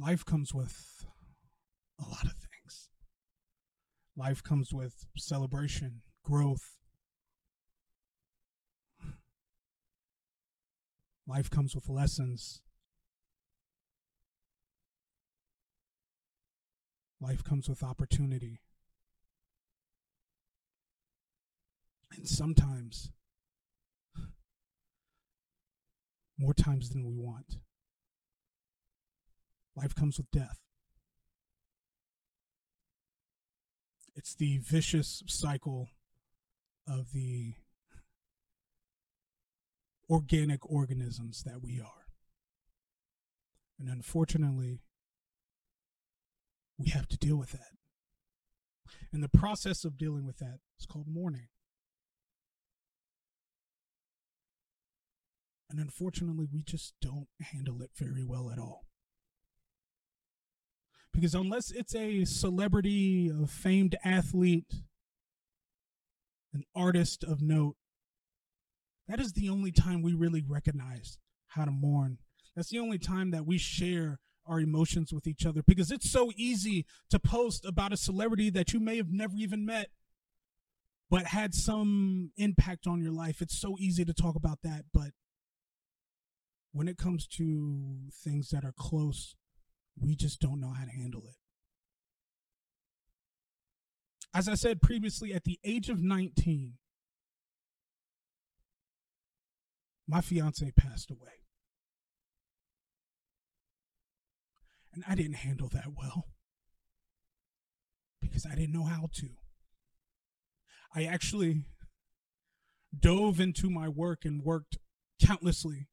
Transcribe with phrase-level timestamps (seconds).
[0.00, 1.04] life comes with
[1.98, 2.88] a lot of things.
[4.16, 6.78] Life comes with celebration, growth.
[11.26, 12.62] Life comes with lessons.
[17.20, 18.60] Life comes with opportunity.
[22.16, 23.10] And sometimes,
[26.38, 27.58] more times than we want,
[29.80, 30.58] life comes with death.
[34.14, 35.88] It's the vicious cycle
[36.86, 37.54] of the
[40.10, 42.06] organic organisms that we are.
[43.78, 44.80] And unfortunately,
[46.76, 47.70] we have to deal with that.
[49.12, 51.48] And the process of dealing with that is called mourning.
[55.70, 58.89] And unfortunately, we just don't handle it very well at all.
[61.12, 64.72] Because unless it's a celebrity, a famed athlete,
[66.52, 67.76] an artist of note,
[69.08, 72.18] that is the only time we really recognize how to mourn.
[72.54, 76.30] That's the only time that we share our emotions with each other because it's so
[76.36, 79.90] easy to post about a celebrity that you may have never even met
[81.10, 83.42] but had some impact on your life.
[83.42, 85.10] It's so easy to talk about that, but
[86.72, 89.34] when it comes to things that are close,
[89.98, 91.36] we just don't know how to handle it.
[94.32, 96.74] As I said previously, at the age of 19,
[100.06, 101.44] my fiance passed away.
[104.92, 106.26] And I didn't handle that well
[108.20, 109.28] because I didn't know how to.
[110.94, 111.64] I actually
[112.98, 114.78] dove into my work and worked
[115.24, 115.86] countlessly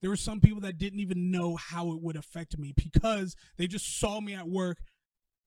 [0.00, 3.66] there were some people that didn't even know how it would affect me because they
[3.66, 4.78] just saw me at work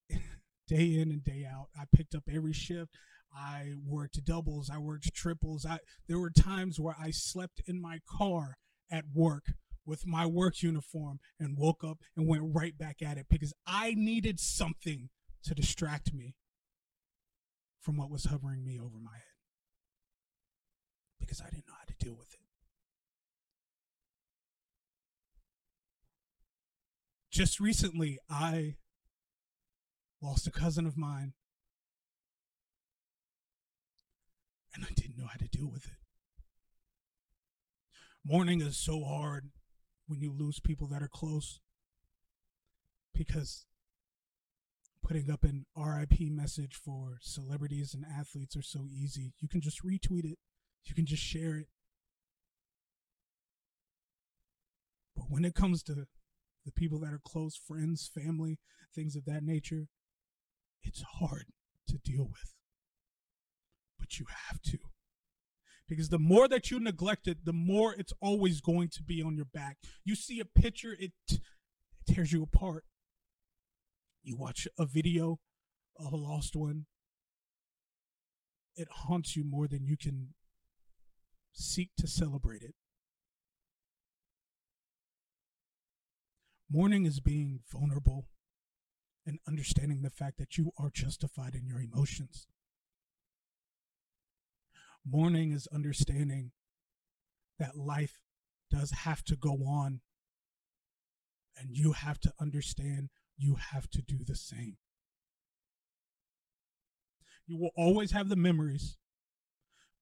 [0.67, 1.67] day in and day out.
[1.79, 2.91] I picked up every shift.
[3.35, 4.69] I worked doubles.
[4.69, 5.65] I worked triples.
[5.65, 8.57] I there were times where I slept in my car
[8.91, 9.53] at work
[9.85, 13.95] with my work uniform and woke up and went right back at it because I
[13.95, 15.09] needed something
[15.43, 16.35] to distract me
[17.81, 19.23] from what was hovering me over my head
[21.19, 22.42] because I didn't know how to deal with it.
[27.33, 28.75] Just recently I
[30.21, 31.33] lost a cousin of mine
[34.75, 35.97] and I didn't know how to deal with it.
[38.23, 39.49] Mourning is so hard
[40.05, 41.59] when you lose people that are close
[43.15, 43.65] because
[45.03, 49.33] putting up an RIP message for celebrities and athletes are so easy.
[49.39, 50.37] You can just retweet it,
[50.85, 51.67] you can just share it.
[55.15, 56.05] But when it comes to
[56.65, 58.59] the people that are close, friends, family,
[58.93, 59.87] things of that nature,
[60.83, 61.45] it's hard
[61.87, 62.53] to deal with.
[63.99, 64.77] But you have to.
[65.87, 69.35] Because the more that you neglect it, the more it's always going to be on
[69.35, 69.77] your back.
[70.05, 71.41] You see a picture, it, it
[72.07, 72.85] tears you apart.
[74.23, 75.39] You watch a video
[75.99, 76.85] of a lost one,
[78.75, 80.29] it haunts you more than you can
[81.51, 82.73] seek to celebrate it.
[86.73, 88.25] Mourning is being vulnerable
[89.27, 92.47] and understanding the fact that you are justified in your emotions.
[95.05, 96.51] Mourning is understanding
[97.59, 98.21] that life
[98.71, 100.01] does have to go on,
[101.55, 104.77] and you have to understand you have to do the same.
[107.45, 108.97] You will always have the memories,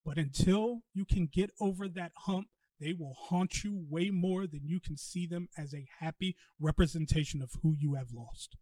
[0.06, 2.48] but until you can get over that hump
[2.82, 7.42] they will haunt you way more than you can see them as a happy representation
[7.42, 8.58] of who you have lost.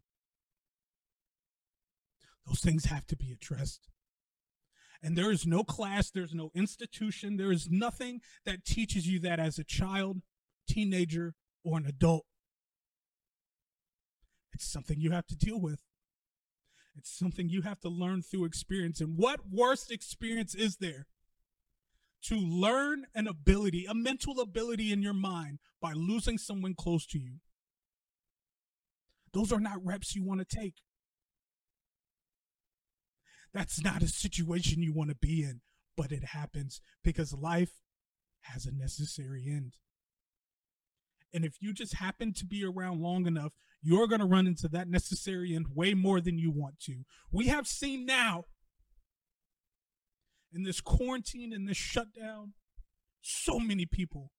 [2.45, 3.87] Those things have to be addressed.
[5.01, 9.39] And there is no class, there's no institution, there is nothing that teaches you that
[9.39, 10.21] as a child,
[10.67, 12.25] teenager, or an adult.
[14.51, 15.83] It's something you have to deal with.
[16.97, 18.99] It's something you have to learn through experience.
[18.99, 21.05] And what worst experience is there
[22.23, 27.19] to learn an ability, a mental ability in your mind by losing someone close to
[27.19, 27.35] you.
[29.33, 30.75] Those are not reps you want to take.
[33.53, 35.61] That's not a situation you want to be in,
[35.95, 37.81] but it happens because life
[38.41, 39.75] has a necessary end.
[41.33, 44.67] And if you just happen to be around long enough, you're going to run into
[44.69, 47.03] that necessary end way more than you want to.
[47.31, 48.45] We have seen now
[50.53, 52.53] in this quarantine, and this shutdown,
[53.21, 54.31] so many people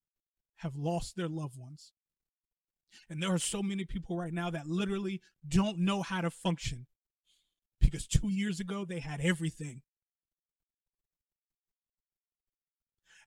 [0.57, 1.93] have lost their loved ones.
[3.09, 6.87] And there are so many people right now that literally don't know how to function
[7.79, 9.81] because two years ago they had everything.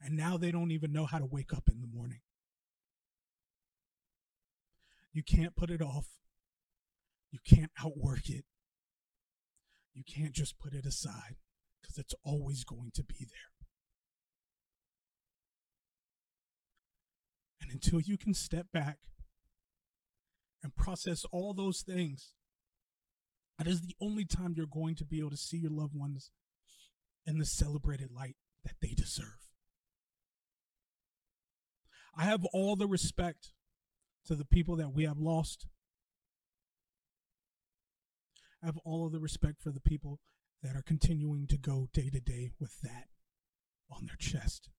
[0.01, 2.21] And now they don't even know how to wake up in the morning.
[5.13, 6.07] You can't put it off.
[7.31, 8.45] You can't outwork it.
[9.95, 11.37] You can't just put it aside
[11.94, 13.52] because it's always going to be there.
[17.61, 18.99] And until you can step back
[20.62, 22.32] and process all those things,
[23.58, 26.31] that is the only time you're going to be able to see your loved ones
[27.26, 29.38] in the celebrated light that they deserve.
[32.17, 33.52] I have all the respect
[34.26, 35.67] to the people that we have lost.
[38.62, 40.20] I have all of the respect for the people
[40.65, 43.09] that are continuing to go day to day with that
[43.91, 44.71] on their chest,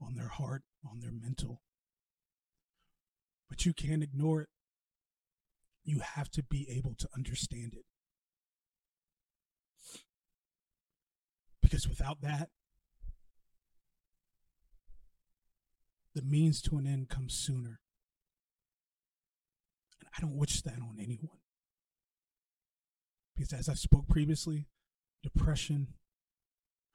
[0.00, 1.60] on their heart, on their mental.
[3.50, 4.48] But you can't ignore it.
[5.84, 7.84] You have to be able to understand it.
[11.60, 12.48] Because without that,
[16.14, 17.80] the means to an end comes sooner.
[20.00, 21.38] And I don't wish that on anyone.
[23.36, 24.68] Because as I spoke previously,
[25.24, 25.88] depression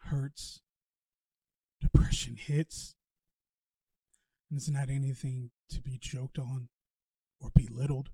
[0.03, 0.61] hurts,
[1.81, 2.95] depression hits.
[4.49, 6.69] And it's not anything to be joked on
[7.41, 8.09] or belittled.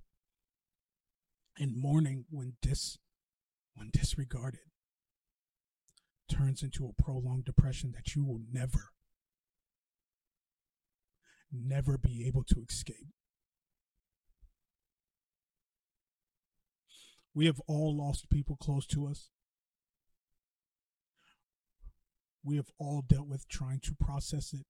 [1.57, 2.97] And mourning when dis
[3.75, 4.71] when disregarded
[6.29, 8.91] turns into a prolonged depression that you will never
[11.51, 13.07] never be able to escape.
[17.33, 19.29] We have all lost people close to us.
[22.45, 24.65] We have all dealt with trying to process it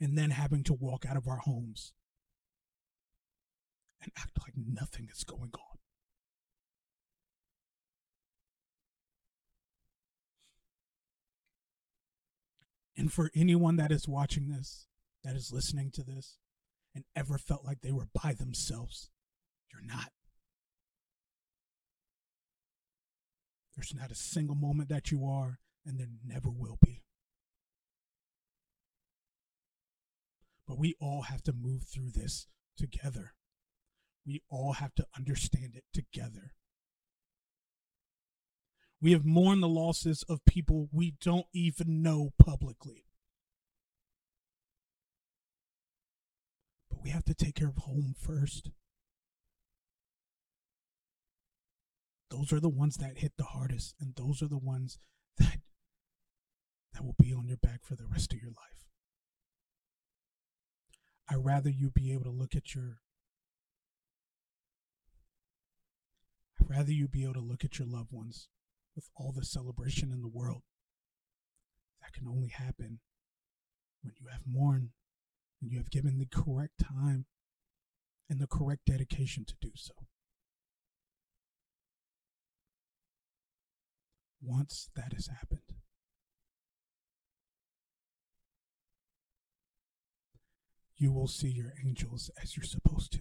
[0.00, 1.92] and then having to walk out of our homes
[4.02, 5.78] and act like nothing is going on.
[12.96, 14.86] And for anyone that is watching this,
[15.22, 16.38] that is listening to this
[16.94, 19.10] and ever felt like they were by themselves.
[19.70, 20.10] You're not.
[23.76, 27.02] There's not a single moment that you are, and there never will be.
[30.66, 33.34] But we all have to move through this together.
[34.26, 36.52] We all have to understand it together.
[39.00, 43.04] We have mourned the losses of people we don't even know publicly.
[46.90, 48.70] But we have to take care of home first.
[52.30, 54.98] Those are the ones that hit the hardest, and those are the ones
[55.38, 55.60] that
[56.96, 58.86] that will be on your back for the rest of your life.
[61.28, 63.00] I'd rather you be able to look at your
[66.58, 68.48] I'd rather you be able to look at your loved ones
[68.94, 70.62] with all the celebration in the world.
[72.00, 73.00] That can only happen
[74.02, 74.90] when you have mourned
[75.60, 77.26] and you have given the correct time
[78.30, 79.92] and the correct dedication to do so.
[84.40, 85.65] Once that has happened,
[90.98, 93.20] you will see your angels as you're supposed to.